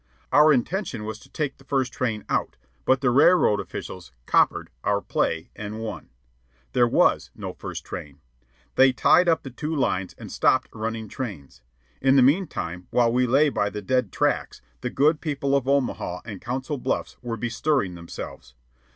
[0.31, 4.99] Our intention was to take the first train out, but the railroad officials "coppered" our
[4.99, 6.09] play and won.
[6.73, 8.19] There was no first train.
[8.73, 11.61] They tied up the two lines and stopped running trains.
[12.01, 16.21] In the meantime, while we lay by the dead tracks, the good people of Omaha
[16.25, 18.55] and Council Bluffs were bestirring themselves.